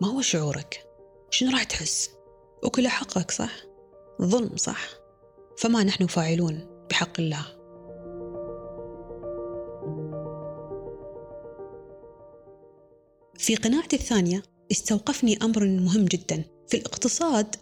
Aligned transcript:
ما 0.00 0.08
هو 0.08 0.20
شعورك؟ 0.20 0.86
شنو 1.30 1.50
راح 1.50 1.64
تحس؟ 1.64 2.10
وكل 2.62 2.88
حقك 2.88 3.30
صح؟ 3.30 3.52
ظلم 4.22 4.56
صح؟ 4.56 4.88
فما 5.58 5.84
نحن 5.84 6.06
فاعلون 6.06 6.86
بحق 6.90 7.20
الله. 7.20 7.46
في 13.38 13.56
قناعتي 13.56 13.96
الثانية 13.96 14.42
استوقفني 14.72 15.38
أمر 15.42 15.64
مهم 15.64 16.04
جدا. 16.04 16.44
في 16.68 16.76
الاقتصاد 16.76 17.56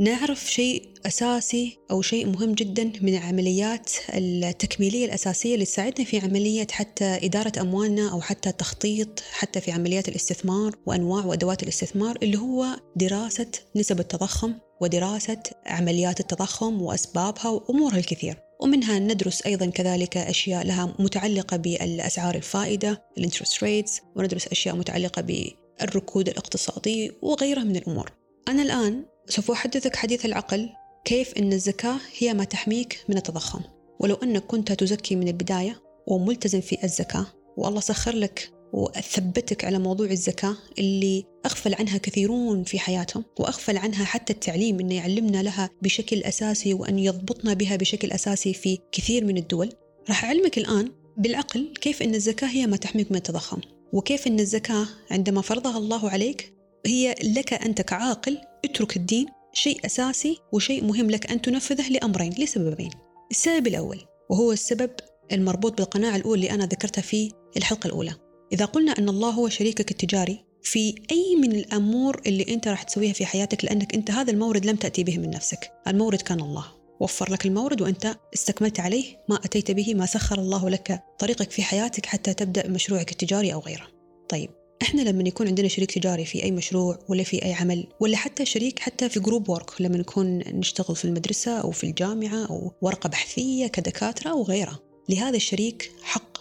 نعرف 0.00 0.50
شيء 0.52 0.88
أساسي 1.06 1.78
أو 1.90 2.02
شيء 2.02 2.26
مهم 2.26 2.52
جدا 2.52 2.92
من 3.02 3.14
العمليات 3.14 3.90
التكميلية 4.14 5.04
الأساسية 5.04 5.54
اللي 5.54 5.64
تساعدنا 5.64 6.04
في 6.06 6.18
عملية 6.18 6.66
حتى 6.70 7.04
إدارة 7.04 7.52
أموالنا 7.60 8.12
أو 8.12 8.20
حتى 8.20 8.52
تخطيط 8.52 9.20
حتى 9.32 9.60
في 9.60 9.72
عمليات 9.72 10.08
الاستثمار 10.08 10.76
وأنواع 10.86 11.24
وأدوات 11.24 11.62
الاستثمار 11.62 12.18
اللي 12.22 12.38
هو 12.38 12.66
دراسة 12.96 13.50
نسب 13.76 14.00
التضخم 14.00 14.54
ودراسة 14.80 15.42
عمليات 15.66 16.20
التضخم 16.20 16.82
وأسبابها 16.82 17.48
وأمورها 17.48 17.98
الكثير. 17.98 18.36
ومنها 18.60 18.98
ندرس 18.98 19.42
أيضا 19.46 19.66
كذلك 19.66 20.16
أشياء 20.16 20.66
لها 20.66 20.94
متعلقة 20.98 21.56
بالأسعار 21.56 22.34
الفائدة 22.34 23.02
ال 23.18 23.23
interest 23.23 23.64
rates 23.64 24.00
وندرس 24.16 24.48
أشياء 24.48 24.76
متعلقة 24.76 25.22
بالركود 25.22 26.28
الاقتصادي 26.28 27.12
وغيرها 27.22 27.64
من 27.64 27.76
الأمور. 27.76 28.12
أنا 28.48 28.62
الآن 28.62 29.04
سوف 29.28 29.50
أحدثك 29.50 29.96
حديث 29.96 30.26
العقل 30.26 30.68
كيف 31.04 31.34
أن 31.38 31.52
الزكاة 31.52 31.96
هي 32.18 32.34
ما 32.34 32.44
تحميك 32.44 33.04
من 33.08 33.16
التضخم. 33.16 33.60
ولو 34.00 34.14
أنك 34.14 34.42
كنت 34.42 34.72
تزكي 34.72 35.16
من 35.16 35.28
البداية 35.28 35.82
وملتزم 36.06 36.60
في 36.60 36.84
الزكاة 36.84 37.26
والله 37.56 37.80
سخر 37.80 38.16
لك 38.16 38.52
وأثبتك 38.72 39.64
على 39.64 39.78
موضوع 39.78 40.06
الزكاة 40.06 40.56
اللي 40.78 41.24
أغفل 41.46 41.74
عنها 41.74 41.98
كثيرون 41.98 42.64
في 42.64 42.78
حياتهم 42.78 43.24
وأغفل 43.40 43.76
عنها 43.76 44.04
حتى 44.04 44.32
التعليم 44.32 44.80
أنه 44.80 44.94
يعلمنا 44.94 45.42
لها 45.42 45.70
بشكل 45.82 46.22
أساسي 46.22 46.74
وأن 46.74 46.98
يضبطنا 46.98 47.54
بها 47.54 47.76
بشكل 47.76 48.10
أساسي 48.10 48.54
في 48.54 48.78
كثير 48.92 49.24
من 49.24 49.36
الدول. 49.36 49.72
راح 50.08 50.24
أعلمك 50.24 50.58
الآن 50.58 50.92
بالعقل 51.16 51.74
كيف 51.80 52.02
أن 52.02 52.14
الزكاة 52.14 52.48
هي 52.48 52.66
ما 52.66 52.76
تحميك 52.76 53.10
من 53.10 53.16
التضخم 53.16 53.60
وكيف 53.92 54.26
أن 54.26 54.40
الزكاة 54.40 54.86
عندما 55.10 55.40
فرضها 55.40 55.78
الله 55.78 56.10
عليك 56.10 56.57
هي 56.86 57.14
لك 57.22 57.52
أنت 57.52 57.82
كعاقل 57.82 58.38
اترك 58.64 58.96
الدين 58.96 59.26
شيء 59.52 59.86
أساسي 59.86 60.38
وشيء 60.52 60.84
مهم 60.84 61.10
لك 61.10 61.30
أن 61.30 61.42
تنفذه 61.42 61.88
لأمرين 61.88 62.32
لسببين. 62.38 62.90
السبب 63.30 63.66
الأول 63.66 64.00
وهو 64.30 64.52
السبب 64.52 64.90
المربوط 65.32 65.78
بالقناعة 65.78 66.16
الأولى 66.16 66.34
اللي 66.34 66.50
أنا 66.54 66.66
ذكرتها 66.66 67.02
في 67.02 67.32
الحلقة 67.56 67.86
الأولى. 67.86 68.14
إذا 68.52 68.64
قلنا 68.64 68.92
أن 68.92 69.08
الله 69.08 69.30
هو 69.30 69.48
شريكك 69.48 69.90
التجاري 69.90 70.44
في 70.62 70.94
أي 71.10 71.36
من 71.36 71.52
الأمور 71.52 72.20
اللي 72.26 72.46
أنت 72.48 72.68
راح 72.68 72.82
تسويها 72.82 73.12
في 73.12 73.26
حياتك 73.26 73.64
لأنك 73.64 73.94
أنت 73.94 74.10
هذا 74.10 74.30
المورد 74.30 74.66
لم 74.66 74.76
تأتي 74.76 75.04
به 75.04 75.18
من 75.18 75.30
نفسك. 75.30 75.72
المورد 75.86 76.22
كان 76.22 76.40
الله. 76.40 76.64
وفر 77.00 77.32
لك 77.32 77.46
المورد 77.46 77.82
وأنت 77.82 78.16
استكملت 78.34 78.80
عليه 78.80 79.24
ما 79.28 79.36
أتيت 79.36 79.70
به 79.70 79.94
ما 79.94 80.06
سخر 80.06 80.38
الله 80.38 80.70
لك 80.70 81.02
طريقك 81.18 81.50
في 81.50 81.62
حياتك 81.62 82.06
حتى 82.06 82.34
تبدأ 82.34 82.68
مشروعك 82.68 83.12
التجاري 83.12 83.54
أو 83.54 83.60
غيره. 83.60 83.86
طيب 84.28 84.50
إحنا 84.82 85.02
لما 85.02 85.28
يكون 85.28 85.46
عندنا 85.48 85.68
شريك 85.68 85.90
تجاري 85.90 86.24
في 86.24 86.44
أي 86.44 86.50
مشروع 86.50 86.98
ولا 87.08 87.22
في 87.22 87.44
أي 87.44 87.52
عمل 87.52 87.86
ولا 88.00 88.16
حتى 88.16 88.44
شريك 88.44 88.78
حتى 88.78 89.08
في 89.08 89.20
group 89.20 89.48
work 89.48 89.80
لما 89.80 89.96
نكون 89.96 90.38
نشتغل 90.38 90.96
في 90.96 91.04
المدرسة 91.04 91.58
أو 91.60 91.70
في 91.70 91.84
الجامعة 91.84 92.46
أو 92.46 92.72
ورقة 92.82 93.08
بحثية 93.08 93.66
كدكاترة 93.66 94.30
أو 94.30 94.42
غيرها. 94.42 94.78
لهذا 95.08 95.36
الشريك 95.36 95.92
حق. 96.02 96.38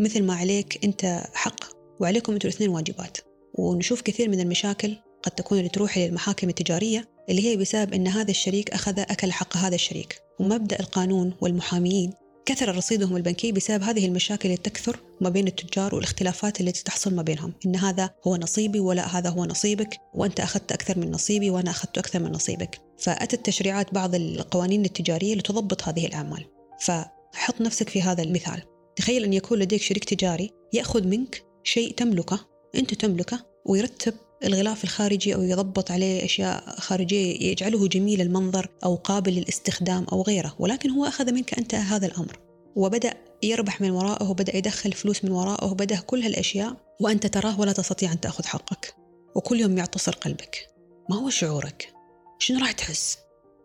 مثل 0.00 0.22
ما 0.22 0.34
عليك 0.34 0.84
أنت 0.84 1.22
حق 1.34 1.64
وعليكم 2.00 2.32
أنتم 2.32 2.48
الاثنين 2.48 2.70
واجبات. 2.70 3.18
ونشوف 3.54 4.00
كثير 4.00 4.28
من 4.28 4.40
المشاكل 4.40 4.96
قد 5.22 5.32
تكون 5.32 5.58
اللي 5.58 5.68
تروح 5.68 5.98
للمحاكم 5.98 6.48
التجارية 6.48 7.08
اللي 7.30 7.48
هي 7.48 7.56
بسبب 7.56 7.94
إن 7.94 8.08
هذا 8.08 8.30
الشريك 8.30 8.70
أخذ 8.70 8.98
أكل 8.98 9.32
حق 9.32 9.56
هذا 9.56 9.74
الشريك. 9.74 10.20
ومبدأ 10.40 10.80
القانون 10.80 11.34
والمحاميين 11.40 12.12
كثر 12.48 12.76
رصيدهم 12.76 13.16
البنكي 13.16 13.52
بسبب 13.52 13.82
هذه 13.82 14.06
المشاكل 14.06 14.48
اللي 14.48 14.56
تكثر 14.56 15.00
ما 15.20 15.28
بين 15.28 15.46
التجار 15.46 15.94
والاختلافات 15.94 16.60
التي 16.60 16.84
تحصل 16.84 17.14
ما 17.14 17.22
بينهم. 17.22 17.52
إن 17.66 17.76
هذا 17.76 18.10
هو 18.26 18.36
نصيبي 18.36 18.80
ولا 18.80 19.18
هذا 19.18 19.30
هو 19.30 19.44
نصيبك 19.44 20.00
وأنت 20.14 20.40
أخذت 20.40 20.72
أكثر 20.72 20.98
من 20.98 21.10
نصيبي 21.10 21.50
وأنا 21.50 21.70
أخذت 21.70 21.98
أكثر 21.98 22.18
من 22.18 22.32
نصيبك. 22.32 22.80
فأتت 22.98 23.46
تشريعات 23.46 23.94
بعض 23.94 24.14
القوانين 24.14 24.84
التجارية 24.84 25.34
لتضبط 25.34 25.82
هذه 25.82 26.06
الأعمال. 26.06 26.44
فحط 26.80 27.60
نفسك 27.60 27.88
في 27.88 28.02
هذا 28.02 28.22
المثال. 28.22 28.62
تخيل 28.96 29.24
أن 29.24 29.32
يكون 29.32 29.58
لديك 29.58 29.82
شريك 29.82 30.04
تجاري 30.04 30.50
يأخذ 30.72 31.06
منك 31.06 31.44
شيء 31.64 31.92
تملكه 31.92 32.40
أنت 32.74 32.94
تملكه 32.94 33.46
ويرتب 33.66 34.14
الغلاف 34.44 34.84
الخارجي 34.84 35.34
أو 35.34 35.42
يضبط 35.42 35.90
عليه 35.90 36.24
أشياء 36.24 36.80
خارجية 36.80 37.50
يجعله 37.50 37.88
جميل 37.88 38.20
المنظر 38.20 38.68
أو 38.84 38.94
قابل 38.94 39.32
للاستخدام 39.32 40.06
أو 40.12 40.22
غيره 40.22 40.56
ولكن 40.58 40.90
هو 40.90 41.04
أخذ 41.04 41.32
منك 41.32 41.58
أنت 41.58 41.74
هذا 41.74 42.06
الأمر 42.06 42.38
وبدأ 42.76 43.14
يربح 43.42 43.80
من 43.80 43.90
وراءه 43.90 44.30
وبدأ 44.30 44.56
يدخل 44.56 44.92
فلوس 44.92 45.24
من 45.24 45.30
وراءه 45.30 45.70
وبدأ 45.70 46.00
كل 46.00 46.22
هالأشياء 46.22 46.76
وأنت 47.00 47.26
تراه 47.26 47.60
ولا 47.60 47.72
تستطيع 47.72 48.12
أن 48.12 48.20
تأخذ 48.20 48.44
حقك 48.46 48.94
وكل 49.34 49.60
يوم 49.60 49.78
يعتصر 49.78 50.12
قلبك 50.12 50.68
ما 51.10 51.16
هو 51.16 51.30
شعورك؟ 51.30 51.92
شنو 52.38 52.58
راح 52.58 52.72
تحس؟ 52.72 53.18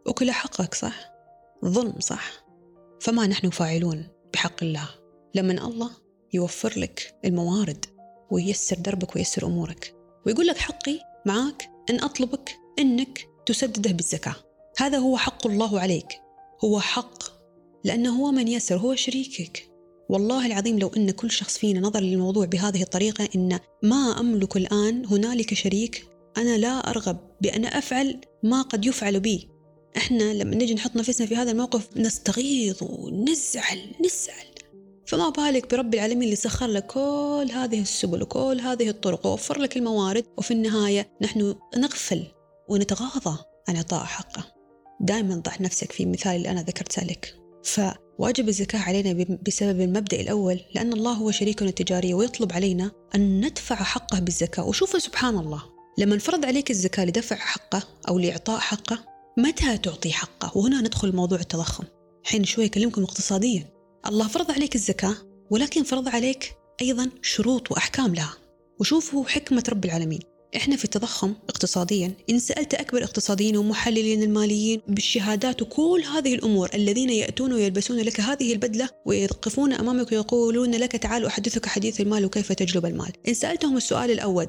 وكل 0.08 0.32
حقك 0.32 0.74
صح؟ 0.74 1.12
ظلم 1.66 2.00
صح؟ 2.00 2.46
فما 3.02 3.28
نحن 3.28 3.50
فاعلون 3.50 4.08
بحق 4.34 4.64
الله 4.64 4.90
لما 5.36 5.68
الله 5.68 5.92
يوفر 6.34 6.80
لك 6.80 7.16
الموارد 7.26 7.86
وييسر 8.32 8.76
دربك 8.76 9.16
وييسر 9.16 9.48
أمورك 9.48 10.03
ويقول 10.26 10.48
لك 10.48 10.58
حقي 10.58 11.00
معاك 11.26 11.70
أن 11.90 12.04
أطلبك 12.04 12.58
أنك 12.80 13.28
تسدده 13.46 13.92
بالزكاة. 13.92 14.36
هذا 14.78 14.98
هو 14.98 15.18
حق 15.18 15.48
الله 15.48 15.80
عليك. 15.80 16.22
هو 16.64 16.80
حق 16.80 17.24
لأنه 17.84 18.20
هو 18.20 18.32
من 18.32 18.48
يسر 18.48 18.78
هو 18.78 18.96
شريكك. 18.96 19.70
والله 20.10 20.46
العظيم 20.46 20.80
لو 20.80 20.92
أن 20.98 21.12
كل 21.12 21.32
شخص 21.32 21.58
فينا 21.58 21.80
نظر 21.80 22.00
للموضوع 22.00 22.46
بهذه 22.46 22.82
الطريقة 22.82 23.30
أن 23.36 23.60
ما 23.84 24.20
أملك 24.20 24.58
الآن 24.58 25.06
هنالك 25.06 25.54
شريك 25.54 26.06
أنا 26.38 26.58
لا 26.58 26.90
أرغب 26.90 27.18
بأن 27.42 27.66
أفعل 27.66 28.22
ما 28.44 28.62
قد 28.62 28.86
يفعل 28.86 29.20
بي. 29.20 29.50
إحنا 29.98 30.34
لما 30.34 30.56
نجي 30.56 30.74
نحط 30.74 30.96
نفسنا 30.96 31.28
في 31.28 31.36
هذا 31.36 31.52
الموقف 31.52 31.98
نستغيظ 31.98 32.78
ونزعل 32.82 33.80
نزعل. 34.06 34.53
فما 35.13 35.29
بالك 35.29 35.72
برب 35.72 35.94
العالمين 35.94 36.24
اللي 36.24 36.35
سخر 36.35 36.68
لك 36.68 36.85
كل 36.85 37.50
هذه 37.53 37.81
السبل 37.81 38.22
وكل 38.22 38.62
هذه 38.63 38.90
الطرق 38.90 39.25
ووفر 39.25 39.59
لك 39.59 39.78
الموارد 39.78 40.25
وفي 40.38 40.51
النهاية 40.51 41.09
نحن 41.22 41.56
نغفل 41.78 42.24
ونتغاضى 42.69 43.38
عن 43.69 43.75
إعطاء 43.75 44.03
حقه. 44.03 44.44
دائما 45.01 45.35
ضع 45.35 45.51
نفسك 45.59 45.91
في 45.91 46.03
المثال 46.03 46.35
اللي 46.35 46.51
أنا 46.51 46.62
ذكرته 46.62 47.03
لك. 47.03 47.35
فواجب 47.63 48.50
الزكاة 48.50 48.79
علينا 48.79 49.38
بسبب 49.47 49.81
المبدأ 49.81 50.22
الأول 50.22 50.59
لأن 50.75 50.94
الله 50.94 51.12
هو 51.12 51.31
شريكنا 51.31 51.69
التجاري 51.69 52.13
ويطلب 52.13 52.53
علينا 52.53 52.91
أن 53.16 53.45
ندفع 53.45 53.75
حقه 53.75 54.19
بالزكاة. 54.19 54.63
وشوفوا 54.66 55.00
سبحان 55.00 55.38
الله 55.38 55.63
لما 55.97 56.18
فرض 56.18 56.45
عليك 56.45 56.72
الزكاة 56.72 57.06
لدفع 57.06 57.35
حقه 57.35 57.84
أو 58.09 58.19
لإعطاء 58.19 58.59
حقه 58.59 59.00
متى 59.38 59.78
تعطي 59.78 60.13
حقه؟ 60.13 60.57
وهنا 60.57 60.81
ندخل 60.81 61.16
موضوع 61.16 61.40
التضخم. 61.40 61.84
حين 62.24 62.44
شوي 62.44 62.66
أكلمكم 62.66 63.03
اقتصاديا. 63.03 63.73
الله 64.08 64.28
فرض 64.28 64.52
عليك 64.52 64.75
الزكاة 64.75 65.16
ولكن 65.50 65.84
فرض 65.84 66.08
عليك 66.08 66.56
أيضا 66.81 67.09
شروط 67.22 67.72
وأحكام 67.72 68.16
لها. 68.16 68.34
وشوفوا 68.80 69.25
حكمة 69.25 69.64
رب 69.69 69.86
العالمين. 69.86 70.19
إحنا 70.56 70.75
في 70.75 70.86
التضخم 70.86 71.34
اقتصاديا. 71.50 72.13
إن 72.30 72.40
سألت 72.40 72.74
أكبر 72.74 73.03
اقتصاديين 73.03 73.58
ومحللين 73.58 74.24
الماليين 74.24 74.81
بالشهادات 74.88 75.62
وكل 75.62 76.03
هذه 76.16 76.36
الأمور 76.36 76.69
الذين 76.74 77.09
يأتون 77.09 77.53
ويلبسون 77.53 77.97
لك 77.97 78.19
هذه 78.19 78.53
البدلة 78.53 78.90
ويقفون 79.06 79.74
أمامك 79.74 80.12
ويقولون 80.12 80.72
لك 80.72 80.92
تعال 80.92 81.25
أحدثك 81.25 81.66
حديث 81.66 82.02
المال 82.02 82.25
وكيف 82.25 82.52
تجلب 82.52 82.86
المال. 82.86 83.12
إن 83.28 83.33
سألتهم 83.33 83.78
السؤال 83.78 84.12
الأول 84.12 84.48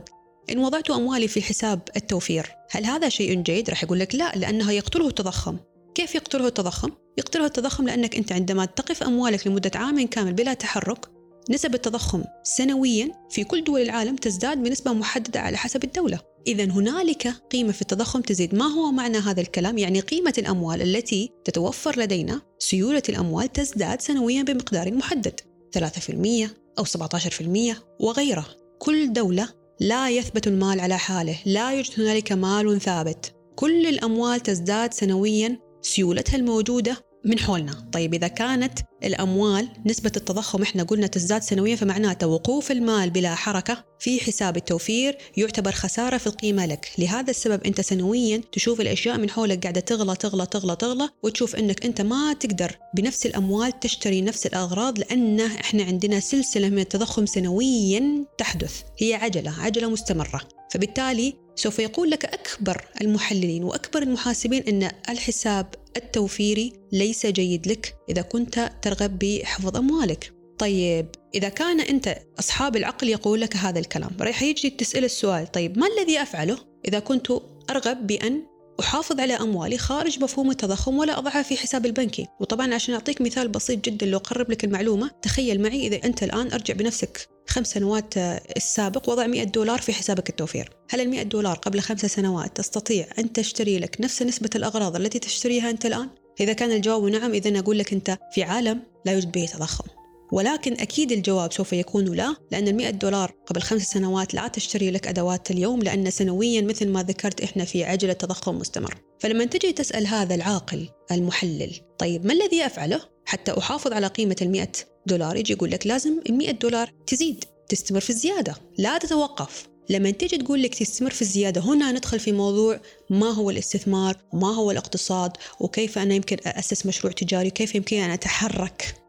إن 0.50 0.58
وضعت 0.58 0.90
أموالي 0.90 1.28
في 1.28 1.42
حساب 1.42 1.80
التوفير 1.96 2.50
هل 2.70 2.84
هذا 2.84 3.08
شيء 3.08 3.34
جيد؟ 3.42 3.70
راح 3.70 3.84
يقول 3.84 3.98
لك 4.00 4.14
لا 4.14 4.32
لأنها 4.36 4.72
يقتله 4.72 5.08
التضخم. 5.08 5.56
كيف 5.94 6.14
يقتله 6.14 6.46
التضخم؟ 6.46 6.90
يقتله 7.18 7.46
التضخم 7.46 7.86
لأنك 7.86 8.16
أنت 8.16 8.32
عندما 8.32 8.64
تقف 8.64 9.02
أموالك 9.02 9.46
لمدة 9.46 9.70
عام 9.74 10.06
كامل 10.06 10.32
بلا 10.32 10.54
تحرك 10.54 11.14
نسب 11.50 11.74
التضخم 11.74 12.24
سنويا 12.42 13.12
في 13.30 13.44
كل 13.44 13.64
دول 13.64 13.80
العالم 13.80 14.16
تزداد 14.16 14.62
بنسبة 14.62 14.92
محددة 14.92 15.40
على 15.40 15.56
حسب 15.56 15.84
الدولة. 15.84 16.20
إذا 16.46 16.64
هنالك 16.64 17.28
قيمة 17.28 17.72
في 17.72 17.82
التضخم 17.82 18.20
تزيد. 18.20 18.54
ما 18.54 18.64
هو 18.64 18.92
معنى 18.92 19.18
هذا 19.18 19.40
الكلام؟ 19.40 19.78
يعني 19.78 20.00
قيمة 20.00 20.34
الأموال 20.38 20.82
التي 20.82 21.30
تتوفر 21.44 22.00
لدينا 22.00 22.40
سيولة 22.58 23.02
الأموال 23.08 23.52
تزداد 23.52 24.00
سنويا 24.00 24.42
بمقدار 24.42 24.94
محدد. 24.94 25.40
3% 25.72 26.50
أو 26.78 26.84
17% 26.84 27.76
وغيره. 28.00 28.46
كل 28.78 29.12
دولة 29.12 29.48
لا 29.80 30.10
يثبت 30.10 30.46
المال 30.46 30.80
على 30.80 30.98
حاله. 30.98 31.38
لا 31.46 31.72
يوجد 31.72 32.00
هنالك 32.00 32.32
مال 32.32 32.80
ثابت. 32.80 33.34
كل 33.56 33.86
الأموال 33.86 34.40
تزداد 34.40 34.94
سنويا 34.94 35.58
سيولتها 35.84 36.36
الموجودة 36.36 36.96
من 37.24 37.38
حولنا. 37.38 37.88
طيب 37.92 38.14
إذا 38.14 38.28
كانت 38.28 38.78
الأموال 39.04 39.68
نسبة 39.86 40.12
التضخم 40.16 40.62
إحنا 40.62 40.82
قلنا 40.82 41.06
تزداد 41.06 41.42
سنويا 41.42 41.76
فمعناته 41.76 42.26
وقوف 42.26 42.70
المال 42.70 43.10
بلا 43.10 43.34
حركة 43.34 43.84
في 43.98 44.20
حساب 44.20 44.56
التوفير 44.56 45.18
يعتبر 45.36 45.72
خسارة 45.72 46.16
في 46.18 46.26
القيمة 46.26 46.66
لك. 46.66 46.88
لهذا 46.98 47.30
السبب 47.30 47.64
أنت 47.64 47.80
سنويا 47.80 48.40
تشوف 48.52 48.80
الأشياء 48.80 49.18
من 49.18 49.30
حولك 49.30 49.62
قاعدة 49.62 49.80
تغلى 49.80 50.16
تغلى 50.16 50.46
تغلى 50.46 50.76
تغلى 50.76 51.08
وتشوف 51.22 51.56
أنك 51.56 51.84
أنت 51.84 52.00
ما 52.00 52.32
تقدر 52.32 52.78
بنفس 52.96 53.26
الأموال 53.26 53.80
تشتري 53.80 54.22
نفس 54.22 54.46
الأغراض 54.46 54.98
لأن 54.98 55.40
إحنا 55.40 55.82
عندنا 55.82 56.20
سلسلة 56.20 56.68
من 56.68 56.78
التضخم 56.78 57.26
سنويا 57.26 58.24
تحدث. 58.38 58.82
هي 58.98 59.14
عجلة 59.14 59.54
عجلة 59.60 59.90
مستمرة. 59.90 60.40
فبالتالي 60.70 61.43
سوف 61.54 61.78
يقول 61.78 62.10
لك 62.10 62.24
أكبر 62.24 62.84
المحللين 63.00 63.64
وأكبر 63.64 64.02
المحاسبين 64.02 64.62
أن 64.62 64.90
الحساب 65.08 65.74
التوفيري 65.96 66.72
ليس 66.92 67.26
جيد 67.26 67.68
لك 67.68 67.96
إذا 68.10 68.22
كنت 68.22 68.70
ترغب 68.82 69.18
بحفظ 69.18 69.76
أموالك. 69.76 70.32
طيب 70.58 71.06
إذا 71.34 71.48
كان 71.48 71.80
أنت 71.80 72.18
أصحاب 72.38 72.76
العقل 72.76 73.08
يقول 73.08 73.40
لك 73.40 73.56
هذا 73.56 73.78
الكلام 73.78 74.10
راح 74.20 74.42
يجي 74.42 74.70
تسأل 74.70 75.04
السؤال 75.04 75.52
طيب 75.52 75.78
ما 75.78 75.86
الذي 75.86 76.22
أفعله 76.22 76.58
إذا 76.88 76.98
كنت 76.98 77.32
أرغب 77.70 78.06
بأن 78.06 78.42
أحافظ 78.80 79.20
على 79.20 79.34
أموالي 79.34 79.78
خارج 79.78 80.22
مفهوم 80.22 80.50
التضخم 80.50 80.98
ولا 80.98 81.18
أضعها 81.18 81.42
في 81.42 81.56
حساب 81.56 81.86
البنكي؟ 81.86 82.26
وطبعا 82.40 82.74
عشان 82.74 82.94
أعطيك 82.94 83.20
مثال 83.20 83.48
بسيط 83.48 83.84
جدا 83.84 84.06
لو 84.06 84.18
أقرب 84.18 84.50
لك 84.50 84.64
المعلومة 84.64 85.10
تخيل 85.22 85.62
معي 85.62 85.86
إذا 85.86 86.00
أنت 86.04 86.22
الآن 86.22 86.52
أرجع 86.52 86.74
بنفسك. 86.74 87.28
خمس 87.46 87.66
سنوات 87.66 88.16
السابق 88.56 89.10
وضع 89.10 89.26
100 89.26 89.44
دولار 89.44 89.78
في 89.80 89.92
حسابك 89.92 90.28
التوفير. 90.28 90.70
هل 90.90 91.00
ال 91.00 91.10
100 91.10 91.22
دولار 91.22 91.56
قبل 91.56 91.80
خمس 91.80 92.06
سنوات 92.06 92.56
تستطيع 92.56 93.06
أن 93.18 93.32
تشتري 93.32 93.78
لك 93.78 93.96
نفس 94.00 94.22
نسبة 94.22 94.50
الأغراض 94.54 94.96
التي 94.96 95.18
تشتريها 95.18 95.70
أنت 95.70 95.86
الآن؟ 95.86 96.08
إذا 96.40 96.52
كان 96.52 96.72
الجواب 96.72 97.04
نعم 97.04 97.32
إذا 97.32 97.58
أقول 97.58 97.78
لك 97.78 97.92
أنت 97.92 98.18
في 98.32 98.42
عالم 98.42 98.82
لا 99.06 99.12
يوجد 99.12 99.32
به 99.32 99.46
تضخم. 99.46 99.84
ولكن 100.32 100.72
أكيد 100.72 101.12
الجواب 101.12 101.52
سوف 101.52 101.72
يكون 101.72 102.04
لا 102.04 102.36
لأن 102.50 102.68
المئة 102.68 102.90
دولار 102.90 103.32
قبل 103.46 103.62
خمس 103.62 103.82
سنوات 103.82 104.34
لا 104.34 104.48
تشتري 104.48 104.90
لك 104.90 105.08
أدوات 105.08 105.50
اليوم 105.50 105.82
لأن 105.82 106.10
سنويا 106.10 106.62
مثل 106.62 106.88
ما 106.88 107.02
ذكرت 107.02 107.40
إحنا 107.40 107.64
في 107.64 107.84
عجلة 107.84 108.12
تضخم 108.12 108.58
مستمر. 108.58 108.94
فلما 109.20 109.44
تجي 109.44 109.72
تسأل 109.72 110.06
هذا 110.06 110.34
العاقل 110.34 110.88
المحلل 111.12 111.72
طيب 111.98 112.26
ما 112.26 112.32
الذي 112.32 112.66
أفعله 112.66 113.00
حتى 113.26 113.58
أحافظ 113.58 113.92
على 113.92 114.06
قيمة 114.06 114.36
المئة 114.42 114.72
دولار 115.06 115.36
يجي 115.36 115.52
يقول 115.52 115.70
لك 115.70 115.86
لازم 115.86 116.20
المئة 116.28 116.50
دولار 116.50 116.90
تزيد 117.06 117.44
تستمر 117.68 118.00
في 118.00 118.10
الزيادة. 118.10 118.54
لا 118.78 118.98
تتوقف. 118.98 119.68
لما 119.90 120.10
تيجي 120.10 120.36
تقول 120.36 120.62
لك 120.62 120.74
تستمر 120.74 121.10
في 121.10 121.22
الزيادة 121.22 121.60
هنا 121.60 121.92
ندخل 121.92 122.20
في 122.20 122.32
موضوع 122.32 122.80
ما 123.10 123.30
هو 123.30 123.50
الاستثمار 123.50 124.16
وما 124.32 124.54
هو 124.54 124.70
الاقتصاد 124.70 125.30
وكيف 125.60 125.98
أنا 125.98 126.14
يمكن 126.14 126.36
أسس 126.46 126.86
مشروع 126.86 127.12
تجاري 127.12 127.50
كيف 127.50 127.74
يمكن 127.74 127.96
أن 127.96 128.10
أتحرك. 128.10 129.03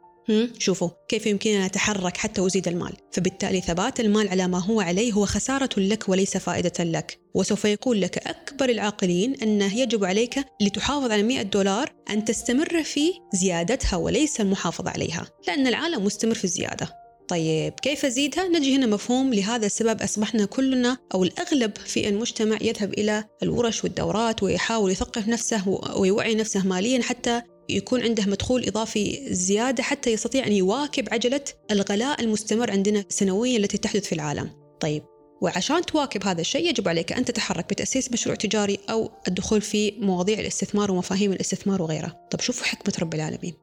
شوفوا 0.60 0.89
كيف 1.10 1.25
يمكننا 1.25 1.57
أن 1.57 1.66
نتحرك 1.66 2.18
حتى 2.18 2.45
أزيد 2.45 2.68
المال؟ 2.68 2.94
فبالتالي 3.12 3.62
ثبات 3.62 4.00
المال 4.00 4.30
على 4.30 4.48
ما 4.48 4.60
هو 4.60 4.81
عليه 4.81 5.13
هو 5.13 5.25
خسارة 5.25 5.69
لك 5.77 6.10
وليس 6.10 6.38
فائدة 6.38 6.83
لك. 6.83 7.19
وسوف 7.33 7.66
يقول 7.66 8.01
لك 8.01 8.27
أكبر 8.27 8.69
العاقلين 8.69 9.36
أنه 9.36 9.77
يجب 9.77 10.06
عليك 10.06 10.39
لتحافظ 10.62 11.12
على 11.12 11.24
100 11.24 11.42
دولار 11.42 11.92
أن 12.10 12.25
تستمر 12.25 12.83
في 12.83 13.12
زيادتها 13.33 13.98
وليس 13.98 14.42
المحافظة 14.42 14.89
عليها 14.89 15.27
لأن 15.48 15.68
العالم 15.68 16.06
مستمر 16.06 16.36
في 16.36 16.44
الزيادة. 16.44 17.06
طيب 17.27 17.74
كيف 17.81 18.06
أزيدها؟ 18.06 18.48
نجي 18.48 18.75
هنا 18.75 18.86
مفهوم 18.86 19.33
لهذا 19.33 19.66
السبب 19.66 20.01
أصبحنا 20.01 20.45
كلنا 20.45 20.98
أو 21.13 21.24
الأغلب 21.24 21.77
في 21.77 22.10
المجتمع 22.10 22.57
يذهب 22.62 22.94
إلى 22.94 23.24
الورش 23.44 23.83
والدورات 23.83 24.44
ويحاول 24.44 24.92
يثقف 24.92 25.27
نفسه 25.27 25.69
ويوعي 25.95 26.36
نفسه 26.36 26.68
ماليا 26.68 27.01
حتى 27.01 27.42
يكون 27.70 28.02
عنده 28.02 28.26
مدخول 28.26 28.66
إضافي 28.66 29.34
زيادة 29.34 29.84
حتى 29.84 30.12
يستطيع 30.12 30.48
أن 30.48 30.52
يواكب 30.52 31.14
عجلة 31.14 31.42
الغلاء 31.72 32.22
المستمر 32.22 32.72
عندنا 32.72 33.06
سنويا 33.10 33.58
التي 33.58 33.78
تحدث 33.78 34.06
في 34.06 34.16
العالم. 34.16 34.50
طيب 34.80 35.04
وعشان 35.42 35.86
تواكب 35.86 36.24
هذا 36.24 36.42
الشيء 36.42 36.70
يجب 36.70 36.88
عليك 36.88 37.14
أن 37.14 37.26
تتحرك 37.26 37.70
بتأسيس 37.70 38.12
مشروع 38.12 38.36
تجاري 38.36 38.80
أو 38.90 39.12
الدخول 39.28 39.62
في 39.62 39.92
مواضيع 39.92 40.40
الاستثمار 40.40 40.92
ومفاهيم 40.92 41.32
الاستثمار 41.32 41.82
وغيرها. 41.82 42.28
طب 42.32 42.42
شوفوا 42.42 42.66
حكمة 42.66 42.94
رب 43.02 43.14
العالمين. 43.14 43.54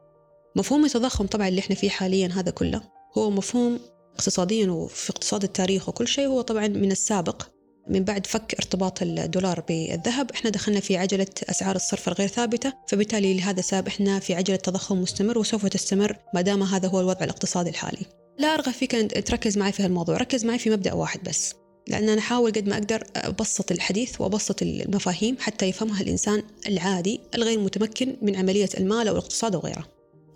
مفهوم 0.56 0.84
التضخم 0.84 1.26
طبعا 1.26 1.48
اللي 1.48 1.60
إحنا 1.60 1.76
فيه 1.76 1.88
حاليا 1.88 2.28
هذا 2.28 2.50
كله 2.50 2.82
هو 3.18 3.30
مفهوم 3.30 3.80
اقتصاديا 4.14 4.70
وفي 4.70 5.10
اقتصاد 5.10 5.42
التاريخ 5.42 5.88
وكل 5.88 6.08
شيء 6.08 6.26
هو 6.26 6.40
طبعا 6.40 6.68
من 6.68 6.92
السابق. 6.92 7.42
من 7.88 8.04
بعد 8.04 8.26
فك 8.26 8.54
ارتباط 8.54 9.02
الدولار 9.02 9.60
بالذهب. 9.60 10.30
إحنا 10.30 10.50
دخلنا 10.50 10.80
في 10.80 10.96
عجلة 10.96 11.26
أسعار 11.50 11.76
الصرف 11.76 12.08
الغير 12.08 12.28
ثابتة 12.28 12.72
فبالتالي 12.88 13.34
لهذا 13.34 13.60
السبب 13.60 13.86
إحنا 13.86 14.18
في 14.18 14.34
عجلة 14.34 14.56
تضخم 14.56 15.02
مستمر 15.02 15.38
وسوف 15.38 15.66
تستمر 15.66 16.16
ما 16.34 16.40
دام 16.40 16.62
هذا 16.62 16.88
هو 16.88 17.00
الوضع 17.00 17.24
الاقتصادي 17.24 17.70
الحالي. 17.70 18.06
لا 18.38 18.54
أرغب 18.54 18.72
فيك 18.72 18.94
أن 18.94 19.08
تركز 19.08 19.58
معي 19.58 19.72
في 19.72 19.82
هالموضوع 19.82 20.16
ركز 20.16 20.44
معي 20.44 20.58
في 20.58 20.70
مبدأ 20.70 20.92
واحد 20.92 21.22
بس 21.22 21.54
لأن 21.88 22.08
أنا 22.08 22.18
أحاول 22.18 22.52
قد 22.52 22.68
ما 22.68 22.74
أقدر 22.74 23.04
أبسط 23.16 23.72
الحديث 23.72 24.20
وأبسط 24.20 24.62
المفاهيم 24.62 25.36
حتى 25.40 25.66
يفهمها 25.66 26.02
الإنسان 26.02 26.42
العادي 26.68 27.20
الغير 27.34 27.58
متمكن 27.58 28.16
من 28.22 28.36
عملية 28.36 28.68
المال 28.78 29.08
أو 29.08 29.14
الاقتصاد 29.14 29.54
وغيره 29.54 29.88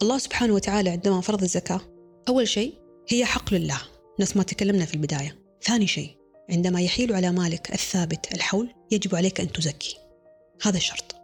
الله 0.03 0.19
سبحانه 0.19 0.55
وتعالى 0.55 0.91
عندما 0.91 1.21
فرض 1.21 1.43
الزكاة 1.43 1.81
أول 2.29 2.49
شيء 2.49 2.75
هي 3.09 3.25
حق 3.25 3.55
لله. 3.55 3.81
نفس 4.21 4.37
ما 4.37 4.43
تكلمنا 4.43 4.85
في 4.85 4.95
البداية. 4.95 5.39
ثاني 5.63 5.87
شيء 5.87 6.16
عندما 6.51 6.81
يحيل 6.81 7.13
على 7.13 7.33
مالك 7.33 7.73
الثابت 7.73 8.35
الحول 8.35 8.75
يجب 8.91 9.15
عليك 9.15 9.41
أن 9.41 9.53
تزكي. 9.53 9.97
هذا 10.63 10.77
الشرط 10.77 11.17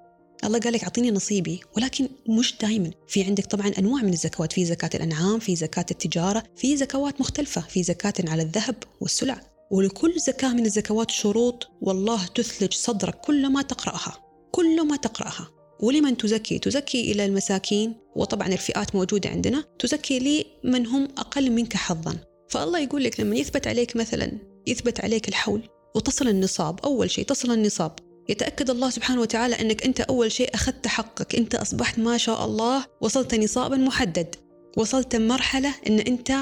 الله 0.45 0.59
قال 0.59 0.73
لك 0.73 0.83
أعطيني 0.83 1.11
نصيبي 1.11 1.61
ولكن 1.77 2.09
مش 2.29 2.55
دائما 2.61 2.91
في 3.09 3.25
عندك 3.25 3.47
طبعا 3.47 3.73
أنواع 3.79 4.03
من 4.03 4.13
الزكوات 4.13 4.53
في 4.53 4.65
زكاة 4.65 4.91
الأنعام 4.95 5.39
في 5.39 5.57
زكاة 5.57 5.87
التجارة 5.91 6.43
في 6.57 6.77
زكوات 6.77 7.21
مختلفة 7.21 7.61
في 7.61 7.83
زكاة 7.83 8.15
على 8.29 8.43
الذهب 8.43 8.77
والسلع. 9.01 9.41
ولكل 9.71 10.21
زكاة 10.21 10.53
من 10.53 10.67
الزكوات 10.67 11.11
شروط 11.11 11.69
والله 11.81 12.27
تثلج 12.27 12.73
صدرك 12.73 13.15
كل 13.15 13.49
ما 13.49 13.63
تقرأها. 13.63 14.19
كل 14.51 14.87
ما 14.87 14.97
تقرأها. 14.97 15.49
ولمن 15.81 16.17
تزكي؟ 16.17 16.59
تزكي 16.59 17.13
إلى 17.13 17.25
المساكين 17.25 17.95
وطبعا 18.17 18.49
الفئات 18.49 18.95
موجودة 18.95 19.31
عندنا. 19.31 19.65
تزكي 19.79 20.45
لمن 20.65 20.87
هم 20.87 21.09
أقل 21.19 21.51
منك 21.51 21.77
حظا. 21.77 22.17
فالله 22.49 22.79
يقول 22.79 23.05
لك 23.05 23.21
لما 23.21 23.37
يثبت 23.37 23.67
عليك 23.67 23.97
مثلا 23.97 24.52
يثبت 24.67 25.01
عليك 25.01 25.29
الحول 25.29 25.63
وتصل 25.95 26.29
النصاب 26.29 26.81
أول 26.85 27.11
شيء 27.11 27.25
تصل 27.25 27.51
النصاب. 27.51 27.93
يتأكد 28.29 28.71
الله 28.71 28.91
سبحانه 28.91 29.21
وتعالى 29.21 29.61
أنك 29.61 29.85
أنت 29.85 30.01
أول 30.01 30.33
شيء 30.33 30.55
أخذت 30.55 30.87
حقك. 30.87 31.35
أنت 31.35 31.55
أصبحت 31.55 31.99
ما 31.99 32.17
شاء 32.17 32.45
الله 32.45 32.85
وصلت 33.01 33.35
نصابا 33.35 33.77
محدد. 33.77 34.37
وصلت 34.77 35.17
مرحلة 35.17 35.75
أن 35.87 35.99
أنت 35.99 36.33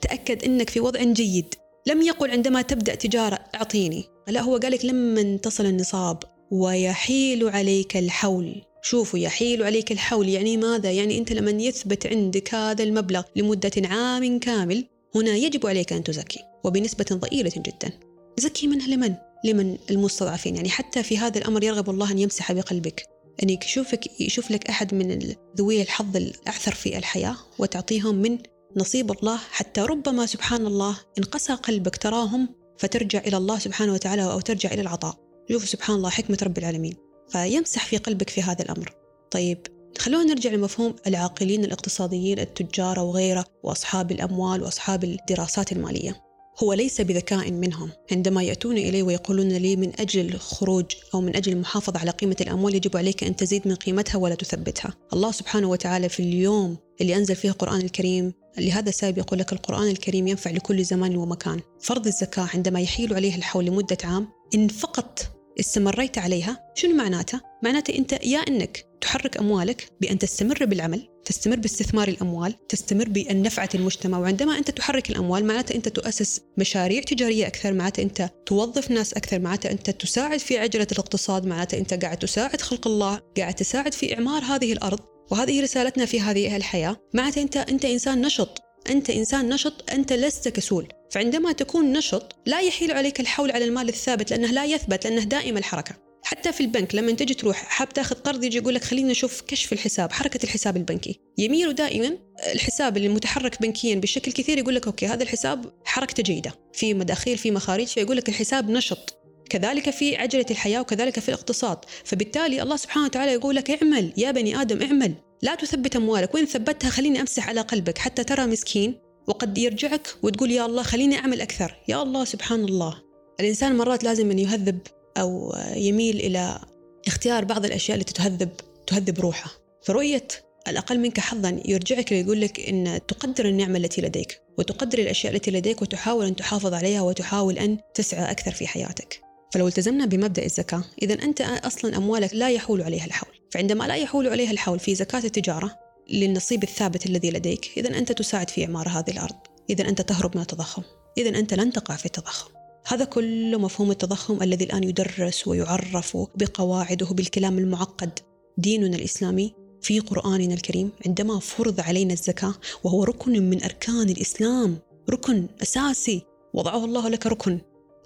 تأكد 0.00 0.44
أنك 0.44 0.70
في 0.70 0.80
وضع 0.80 1.02
جيد. 1.02 1.54
لم 1.86 2.02
يقل 2.02 2.30
عندما 2.30 2.62
تبدأ 2.62 2.94
تجارة 2.94 3.38
أعطيني. 3.54 4.04
لا 4.28 4.40
هو 4.40 4.56
قال 4.56 4.72
لك 4.72 4.84
لما 4.84 5.36
تصل 5.36 5.66
النصاب 5.66 6.22
ويحيل 6.50 7.48
عليك 7.48 7.96
الحول. 7.96 8.62
شوفوا 8.82 9.18
يحيل 9.18 9.62
عليك 9.62 9.92
الحول 9.92 10.28
يعني 10.28 10.56
ماذا؟ 10.56 10.90
يعني 10.90 11.18
أنت 11.18 11.32
لما 11.32 11.50
يثبت 11.50 12.06
عندك 12.06 12.54
هذا 12.54 12.82
المبلغ 12.82 13.22
لمدة 13.36 13.72
عام 13.84 14.38
كامل 14.38 14.84
هنا 15.14 15.30
يجب 15.30 15.66
عليك 15.66 15.92
أن 15.92 16.04
تزكي 16.04 16.40
وبنسبة 16.64 17.06
ضئيلة 17.12 17.52
جدا. 17.56 17.90
زكي 18.38 18.66
منها 18.66 18.86
لمن؟ 18.86 19.14
لمن 19.44 19.78
المستضعفين 19.90 20.56
يعني 20.56 20.68
حتى 20.68 21.02
في 21.02 21.18
هذا 21.18 21.38
الأمر 21.38 21.64
يرغب 21.64 21.90
الله 21.90 22.10
أن 22.12 22.18
يمسح 22.18 22.52
بقلبك. 22.52 23.06
أن 23.42 23.50
يشوفك 23.50 24.20
يشوف 24.20 24.50
لك 24.50 24.68
أحد 24.68 24.94
من 24.94 25.34
ذوي 25.58 25.82
الحظ 25.82 26.16
الأعثر 26.16 26.74
في 26.74 26.98
الحياة 26.98 27.36
وتعطيهم 27.58 28.14
من 28.14 28.38
نصيب 28.76 29.12
الله 29.12 29.36
حتى 29.36 29.80
ربما 29.80 30.26
سبحان 30.26 30.66
الله 30.66 30.96
إن 31.18 31.24
قسى 31.24 31.52
قلبك 31.52 31.96
تراهم 31.96 32.48
فترجع 32.78 33.18
إلى 33.18 33.36
الله 33.36 33.58
سبحانه 33.58 33.92
وتعالى 33.92 34.22
أو 34.22 34.40
ترجع 34.40 34.72
إلى 34.72 34.80
العطاء. 34.80 35.14
شوف 35.52 35.68
سبحان 35.68 35.96
الله 35.96 36.10
حكمة 36.10 36.38
رب 36.42 36.58
العالمين. 36.58 36.94
فيمسح 37.28 37.86
في 37.86 37.96
قلبك 37.96 38.30
في 38.30 38.42
هذا 38.42 38.62
الأمر. 38.62 38.94
طيب 39.30 39.66
خلونا 39.98 40.24
نرجع 40.24 40.50
لمفهوم 40.50 40.96
العاقلين 41.06 41.64
الاقتصاديين 41.64 42.38
التجار 42.38 43.00
وغيره 43.00 43.44
وأصحاب 43.62 44.12
الأموال 44.12 44.62
وأصحاب 44.62 45.04
الدراسات 45.04 45.72
المالية. 45.72 46.22
هو 46.62 46.72
ليس 46.72 47.00
بذكاء 47.00 47.50
منهم. 47.50 47.90
عندما 48.12 48.42
يأتون 48.42 48.78
إلي 48.78 49.02
ويقولون 49.02 49.48
لي 49.48 49.76
من 49.76 50.00
أجل 50.00 50.34
الخروج 50.34 50.84
أو 51.14 51.20
من 51.20 51.36
أجل 51.36 51.52
المحافظة 51.52 52.00
على 52.00 52.10
قيمة 52.10 52.36
الأموال 52.40 52.74
يجب 52.74 52.96
عليك 52.96 53.24
أن 53.24 53.36
تزيد 53.36 53.68
من 53.68 53.74
قيمتها 53.74 54.18
ولا 54.18 54.34
تثبتها. 54.34 54.94
الله 55.12 55.32
سبحانه 55.32 55.68
وتعالى 55.68 56.08
في 56.08 56.20
اليوم 56.20 56.76
اللي 57.00 57.16
أنزل 57.16 57.36
فيه 57.36 57.48
القرآن 57.48 57.80
الكريم 57.80 58.32
لهذا 58.58 58.88
السبب 58.88 59.18
يقول 59.18 59.38
لك 59.38 59.52
القرآن 59.52 59.88
الكريم 59.88 60.28
ينفع 60.28 60.50
لكل 60.50 60.84
زمان 60.84 61.16
ومكان. 61.16 61.60
فرض 61.80 62.06
الزكاة 62.06 62.48
عندما 62.54 62.80
يحيل 62.80 63.14
عليه 63.14 63.36
الحول 63.36 63.64
لمدة 63.64 63.98
عام 64.04 64.28
إن 64.54 64.68
فقط 64.68 65.39
استمريت 65.60 66.18
عليها 66.18 66.72
شنو 66.74 66.96
معناته؟ 66.96 67.40
معناته 67.62 67.98
أنت 67.98 68.12
يا 68.12 68.38
أنك 68.38 68.86
تحرك 69.00 69.36
أموالك 69.36 69.88
بأن 70.00 70.18
تستمر 70.18 70.64
بالعمل 70.64 71.08
تستمر 71.24 71.56
باستثمار 71.56 72.08
الأموال 72.08 72.66
تستمر 72.68 73.08
بأن 73.08 73.48
المجتمع 73.74 74.18
وعندما 74.18 74.58
أنت 74.58 74.70
تحرك 74.70 75.10
الأموال 75.10 75.44
معناته 75.44 75.74
أنت 75.74 75.88
تؤسس 75.88 76.40
مشاريع 76.58 77.02
تجارية 77.02 77.46
أكثر 77.46 77.72
معناته 77.72 78.02
أنت 78.02 78.30
توظف 78.46 78.90
ناس 78.90 79.12
أكثر 79.12 79.38
معناته 79.38 79.70
أنت 79.70 79.90
تساعد 79.90 80.38
في 80.38 80.58
عجلة 80.58 80.86
الاقتصاد 80.92 81.46
معناته 81.46 81.78
أنت 81.78 81.94
قاعد 82.04 82.18
تساعد 82.18 82.60
خلق 82.60 82.86
الله 82.86 83.20
قاعد 83.36 83.54
تساعد 83.54 83.94
في 83.94 84.14
إعمار 84.14 84.42
هذه 84.42 84.72
الأرض 84.72 85.00
وهذه 85.30 85.62
رسالتنا 85.62 86.06
في 86.06 86.20
هذه 86.20 86.56
الحياة 86.56 86.96
معناته 87.14 87.42
أنت 87.42 87.56
أنت 87.56 87.84
إنسان 87.84 88.20
نشط 88.20 88.69
أنت 88.90 89.10
إنسان 89.10 89.48
نشط 89.48 89.90
أنت 89.92 90.12
لست 90.12 90.48
كسول. 90.48 90.88
فعندما 91.10 91.52
تكون 91.52 91.92
نشط 91.92 92.36
لا 92.46 92.60
يحيل 92.60 92.92
عليك 92.92 93.20
الحول 93.20 93.50
على 93.50 93.64
المال 93.64 93.88
الثابت 93.88 94.30
لأنه 94.30 94.50
لا 94.52 94.64
يثبت 94.64 95.06
لأنه 95.06 95.24
دائم 95.24 95.56
الحركة. 95.56 95.94
حتى 96.22 96.52
في 96.52 96.60
البنك 96.60 96.94
لما 96.94 97.12
تجي 97.12 97.34
تروح 97.34 97.56
حاب 97.56 97.88
تاخذ 97.88 98.16
قرض 98.16 98.44
يجي 98.44 98.58
يقول 98.58 98.74
لك 98.74 98.84
خلينا 98.84 99.10
نشوف 99.10 99.40
كشف 99.40 99.72
الحساب 99.72 100.12
حركة 100.12 100.44
الحساب 100.44 100.76
البنكي. 100.76 101.20
يميل 101.38 101.74
دائما 101.74 102.18
الحساب 102.52 102.96
اللي 102.96 103.08
متحرك 103.08 103.62
بنكيا 103.62 103.94
بشكل 103.94 104.32
كثير 104.32 104.58
يقول 104.58 104.74
لك 104.74 104.86
أوكي 104.86 105.06
هذا 105.06 105.22
الحساب 105.22 105.72
حركته 105.84 106.22
جيدة. 106.22 106.52
في 106.72 106.94
مداخيل 106.94 107.38
في 107.38 107.50
مخارج 107.50 107.86
فيقول 107.86 108.16
لك 108.16 108.28
الحساب 108.28 108.70
نشط. 108.70 109.16
كذلك 109.50 109.90
في 109.90 110.16
عجلة 110.16 110.46
الحياة 110.50 110.80
وكذلك 110.80 111.18
في 111.18 111.28
الاقتصاد. 111.28 111.78
فبالتالي 112.04 112.62
الله 112.62 112.76
سبحانه 112.76 113.06
وتعالى 113.06 113.32
يقول 113.32 113.56
لك 113.56 113.70
اعمل 113.70 114.12
يا 114.16 114.30
بني 114.30 114.60
آدم 114.60 114.82
اعمل. 114.82 115.14
لا 115.42 115.54
تثبت 115.54 115.96
أموالك 115.96 116.34
وين 116.34 116.46
ثبتها 116.46 116.90
خليني 116.90 117.20
أمسح 117.20 117.48
على 117.48 117.60
قلبك 117.60 117.98
حتى 117.98 118.24
ترى 118.24 118.46
مسكين 118.46 119.00
وقد 119.26 119.58
يرجعك 119.58 120.08
وتقول 120.22 120.50
يا 120.50 120.66
الله 120.66 120.82
خليني 120.82 121.18
أعمل 121.18 121.40
أكثر. 121.40 121.76
يا 121.88 122.02
الله 122.02 122.24
سبحان 122.24 122.64
الله. 122.64 123.02
الإنسان 123.40 123.76
مرات 123.76 124.04
لازم 124.04 124.30
أن 124.30 124.38
يهذب 124.38 124.78
أو 125.16 125.52
يميل 125.74 126.16
إلى 126.16 126.60
اختيار 127.06 127.44
بعض 127.44 127.64
الأشياء 127.64 127.98
التي 127.98 128.12
تهذب 128.12 128.50
تهذب 128.86 129.20
روحه. 129.20 129.50
فرؤية 129.82 130.28
الأقل 130.68 130.98
منك 130.98 131.20
حظا 131.20 131.60
يرجعك 131.64 132.12
ليقول 132.12 132.40
لك 132.40 132.60
أن 132.60 133.00
تقدر 133.08 133.44
النعمة 133.48 133.78
التي 133.78 134.00
لديك 134.00 134.40
وتقدر 134.58 134.98
الأشياء 134.98 135.34
التي 135.34 135.50
لديك 135.50 135.82
وتحاول 135.82 136.26
أن 136.26 136.36
تحافظ 136.36 136.74
عليها 136.74 137.00
وتحاول 137.00 137.58
أن 137.58 137.78
تسعى 137.94 138.30
أكثر 138.30 138.50
في 138.50 138.66
حياتك. 138.66 139.20
فلو 139.54 139.68
التزمنا 139.68 140.06
بمبدأ 140.06 140.44
الزكاة 140.44 140.84
إذا 141.02 141.14
أنت 141.14 141.40
أصلا 141.40 141.96
أموالك 141.96 142.34
لا 142.34 142.50
يحول 142.50 142.82
عليها 142.82 143.04
الحول. 143.04 143.39
فعندما 143.50 143.84
لا 143.84 143.96
يحول 143.96 144.28
عليها 144.28 144.50
الحول 144.50 144.78
في 144.78 144.94
زكاة 144.94 145.18
التجارة 145.24 145.78
للنصيب 146.10 146.62
الثابت 146.62 147.06
الذي 147.06 147.30
لديك 147.30 147.70
إذا 147.76 147.98
أنت 147.98 148.12
تساعد 148.12 148.50
في 148.50 148.64
إعمار 148.64 148.88
هذه 148.88 149.10
الأرض. 149.10 149.36
إذا 149.70 149.88
أنت 149.88 150.00
تهرب 150.00 150.36
من 150.36 150.42
التضخم. 150.42 150.82
إذا 151.18 151.38
أنت 151.38 151.54
لن 151.54 151.72
تقع 151.72 151.96
في 151.96 152.06
التضخم. 152.06 152.50
هذا 152.86 153.04
كله 153.04 153.58
مفهوم 153.58 153.90
التضخم 153.90 154.42
الذي 154.42 154.64
الآن 154.64 154.84
يدرس 154.84 155.48
ويعرف 155.48 156.16
بقواعده 156.34 157.06
بالكلام 157.06 157.58
المعقد. 157.58 158.18
ديننا 158.58 158.96
الإسلامي 158.96 159.54
في 159.82 160.00
قرآننا 160.00 160.54
الكريم 160.54 160.90
عندما 161.06 161.38
فرض 161.38 161.80
علينا 161.80 162.12
الزكاة 162.12 162.54
وهو 162.84 163.04
ركن 163.04 163.50
من 163.50 163.62
أركان 163.62 164.10
الإسلام 164.10 164.78
ركن 165.10 165.46
أساسي. 165.62 166.22
وضعه 166.54 166.84
الله 166.84 167.08
لك 167.08 167.26
ركن 167.26 167.58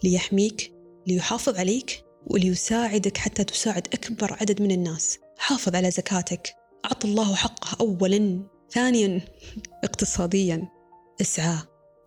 ليحميك 0.05 0.73
ليحافظ 1.07 1.57
عليك 1.57 2.05
وليساعدك 2.27 3.17
حتى 3.17 3.45
تساعد 3.45 3.89
أكبر 3.93 4.33
عدد 4.33 4.63
من 4.63 4.71
الناس. 4.71 5.19
حافظ 5.39 5.77
على 5.77 5.91
زكاتك. 5.91 6.55
أعط 6.85 7.05
الله 7.05 7.35
حقه 7.35 7.77
أولا 7.81 8.41
ثانيا 8.71 9.21
اقتصاديا. 9.85 10.69
اسعى 11.21 11.57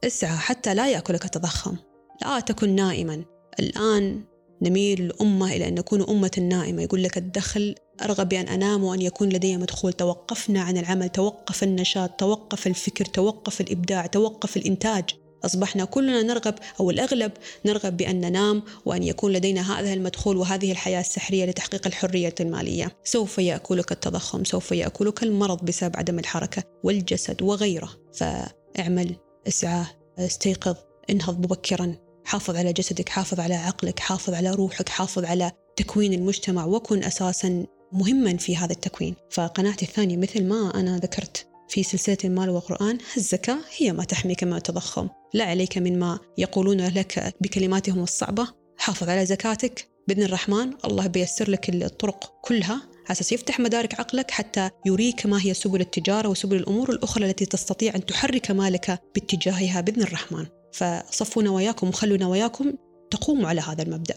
اسعى 0.04 0.38
حتى 0.38 0.74
لا 0.74 0.88
يأكلك 0.92 1.26
التضخم 1.26 1.76
لا 2.22 2.40
تكن 2.40 2.76
نائما. 2.76 3.24
الآن 3.60 4.24
نميل 4.62 5.02
الأمة 5.02 5.54
إلى 5.54 5.68
أن 5.68 5.76
نكون 5.76 6.02
أمة 6.02 6.32
نائمة. 6.42 6.82
يقول 6.82 7.04
لك 7.04 7.18
الدخل 7.18 7.76
أرغب 8.02 8.30
بأن 8.30 8.48
أنام 8.48 8.84
وأن 8.84 9.02
يكون 9.02 9.30
لدي 9.30 9.58
مدخول. 9.58 9.94
توقفنا 9.94 10.62
عن 10.62 10.78
العمل 10.78 11.10
توقف 11.10 11.64
النشاط 11.64 12.10
توقف 12.10 12.68
الفكر 12.68 13.06
توقف 13.06 13.62
الإبداع 13.62 14.06
توقف 14.06 14.58
الإنتاج. 14.58 15.10
أصبحنا 15.46 15.86
كلنا 15.86 16.22
نرغب 16.22 16.56
أو 16.80 16.90
الأغلب 16.90 17.32
نرغب 17.66 17.98
بأن 17.98 18.22
ننام 18.22 18.64
وأن 18.86 19.04
يكون 19.04 19.34
لدينا 19.34 19.80
هذا 19.80 19.94
المدخول 19.94 20.38
وهذه 20.38 20.72
الحياة 20.72 21.00
السحرية 21.00 21.46
لتحقيق 21.46 21.88
الحرية 21.88 22.36
المالية. 22.40 22.92
سوف 23.04 23.38
يأكلك 23.38 23.92
التضخم 23.92 24.44
سوف 24.44 24.72
يأكلك 24.72 25.24
المرض 25.24 25.66
بسبب 25.66 25.98
عدم 25.98 26.20
الحركة 26.20 26.64
والجسد 26.84 27.42
وغيره. 27.42 27.90
فاعمل 28.14 29.16
اسعى 29.48 29.86
استيقظ 30.20 30.76
انهض 31.10 31.40
مبكرا. 31.40 31.96
حافظ 32.26 32.56
على 32.56 32.74
جسدك 32.74 33.10
حافظ 33.10 33.40
على 33.40 33.56
عقلك 33.56 34.00
حافظ 34.00 34.34
على 34.34 34.52
روحك 34.52 34.90
حافظ 34.90 35.26
على 35.26 35.52
تكوين 35.76 36.14
المجتمع 36.14 36.66
وكن 36.66 37.04
أساسا 37.04 37.66
مهما 37.92 38.38
في 38.38 38.58
هذا 38.58 38.74
التكوين. 38.74 39.16
فقناعتي 39.30 39.86
الثانية 39.86 40.18
مثل 40.18 40.44
ما 40.44 40.72
أنا 40.76 40.98
ذكرت 40.98 41.48
في 41.70 41.84
سلسلة 41.84 42.18
المال 42.24 42.50
والقرآن 42.50 42.98
الزكاة 43.18 43.58
هي 43.78 43.94
ما 43.94 44.04
تحميك 44.04 44.44
من 44.44 44.54
التضخم. 44.54 45.08
لا 45.34 45.44
عليك 45.44 45.78
من 45.78 46.00
ما 46.00 46.20
يقولون 46.38 46.88
لك 46.88 47.36
بكلماتهم 47.42 48.04
الصعبة. 48.04 48.48
حافظ 48.78 49.10
على 49.10 49.26
زكاتك. 49.26 49.88
بإذن 50.08 50.24
الرحمن 50.24 50.74
الله 50.86 51.08
بيسر 51.08 51.50
لك 51.50 51.70
الطرق 51.70 52.34
كلها. 52.42 52.76
على 52.76 53.12
أساس 53.12 53.32
يفتح 53.32 53.60
مدارك 53.60 54.00
عقلك 54.00 54.32
حتى 54.32 54.70
يريك 54.86 55.26
ما 55.26 55.42
هي 55.42 55.54
سبل 55.54 55.82
التجارة 55.82 56.28
وسبل 56.28 56.56
الأمور 56.56 56.90
الأخرى 56.90 57.26
التي 57.26 57.46
تستطيع 57.46 57.96
أن 57.96 58.06
تحرك 58.06 58.52
مالك 58.52 59.02
باتجاهها. 59.16 59.82
بإذن 59.82 60.02
الرحمن. 60.02 60.46
فصفوا 60.74 61.44
نواياكم 61.44 61.88
وخلوا 61.88 62.18
نواياكم 62.18 62.74
تقوموا 63.12 63.50
على 63.50 63.62
هذا 63.62 63.84
المبدأ. 63.84 64.16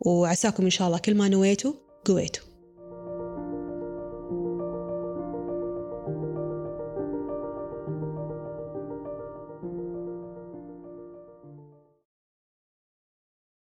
وعساكم 0.00 0.64
إن 0.64 0.70
شاء 0.70 0.86
الله 0.86 0.98
كل 0.98 1.14
ما 1.14 1.28
نويتوا 1.28 1.72
قويتوا. 2.04 2.45